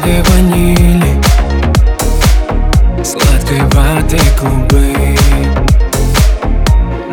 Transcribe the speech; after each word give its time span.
Сладкой 0.00 0.22
ванили 0.22 1.22
Сладкой 3.04 3.60
ваты 3.74 4.18
клубы. 4.38 4.94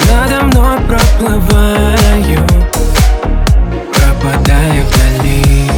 Надо 0.09 0.43
мной 0.45 0.77
проплываю 0.87 2.47
Пропадаю 3.93 4.85
вдали. 4.85 5.69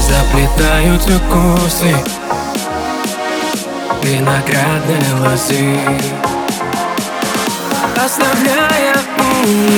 Заплетаются 0.00 1.20
косы 1.30 1.94
Виноградной 4.02 5.20
лозы 5.20 5.78
Оставляя 7.96 8.96
улыбку 9.18 9.75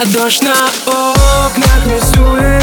А 0.00 0.04
дождь 0.06 0.44
на 0.44 0.52
окнах 0.86 1.86
рисует 1.86 2.62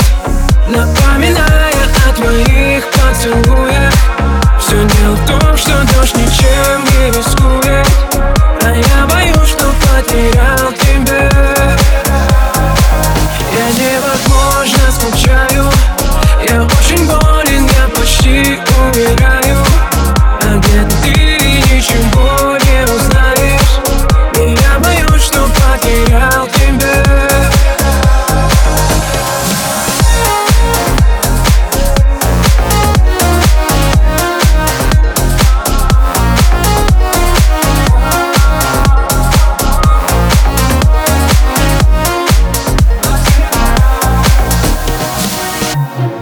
Напоминая 0.70 1.73
о 2.07 2.13
твоих 2.13 2.85
поцелуях. 2.91 3.93
Все 4.57 4.77
дело 4.77 5.16
в 5.16 5.26
том, 5.26 5.57
что 5.57 5.73
дождь 5.93 6.16
ничем 6.16 6.81
не 6.98 7.12
рискует 7.12 7.88
А 8.63 8.71
я 8.71 9.05
боюсь, 9.07 9.49
что 9.49 9.66
потерял 9.66 10.71
тебя. 10.79 11.29
Я 13.52 13.67
невозможно 13.84 14.91
скучаю 14.91 15.55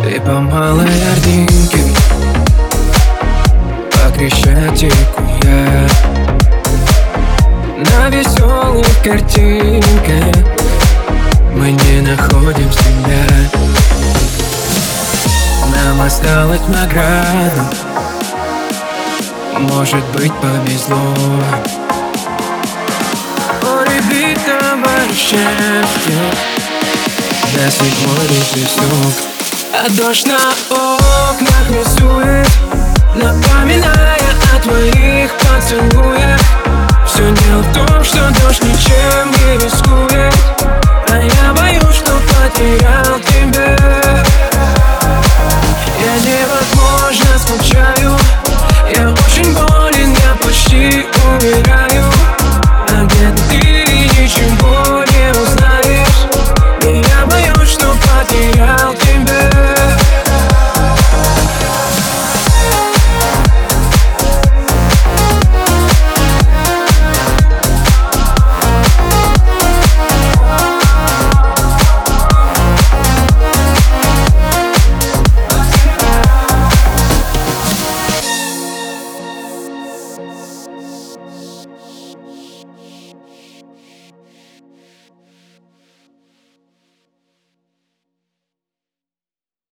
Ты 0.02 0.20
по 0.22 0.40
малой 0.40 0.86
ординке 1.12 1.84
По 3.92 4.12
Крещатику 4.16 5.24
я. 5.44 5.88
На 7.78 8.10
веселых 8.10 8.88
картинках 9.04 10.46
Мы 11.54 11.72
не 11.72 12.02
находим 12.02 12.72
себя. 12.72 13.26
Нам 15.76 16.02
осталось 16.02 16.68
награду. 16.70 17.62
Может 19.60 20.04
быть 20.16 20.34
повезло. 20.36 21.14
О, 23.62 23.84
ребятам 23.84 24.84
счастье 25.14 26.18
До 27.54 27.72
седьмой 27.72 28.28
лепесток 28.30 29.33
а 29.76 29.90
дождь 29.90 30.28
на 30.28 30.38
окнах 30.70 31.70
рисует 31.72 32.48
Напоминая 33.16 34.20
о 34.56 34.60
твоих 34.62 35.32
поцелуях. 35.40 36.40
Все 37.08 37.24
дело 37.24 37.64
в 37.64 37.74
том, 37.74 38.04
что 38.04 38.20
дождь 38.44 38.64
ничем 38.64 39.32
не 39.32 39.66
рискует 39.66 40.34
А 41.10 41.18
я 41.18 41.54
боюсь, 41.54 41.96
что 41.96 42.12
потеряю. 42.12 42.93